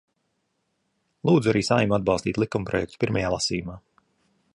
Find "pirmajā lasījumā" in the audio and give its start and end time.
3.05-3.77